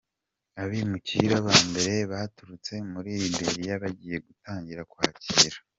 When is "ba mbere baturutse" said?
1.45-2.73